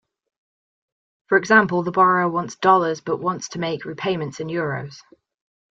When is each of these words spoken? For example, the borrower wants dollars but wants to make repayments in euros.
For 1.27 1.37
example, 1.37 1.83
the 1.83 1.91
borrower 1.91 2.27
wants 2.27 2.55
dollars 2.55 3.01
but 3.01 3.17
wants 3.21 3.49
to 3.49 3.59
make 3.59 3.85
repayments 3.85 4.39
in 4.39 4.47
euros. 4.47 4.95